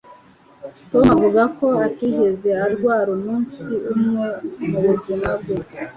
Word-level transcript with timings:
Tom 0.91 1.05
avuga 1.15 1.41
ko 1.57 1.67
atigeze 1.87 2.49
arwara 2.65 3.09
umunsi 3.17 3.69
umwe 3.93 4.25
mubuzima 4.69 5.29
bwe. 5.39 5.55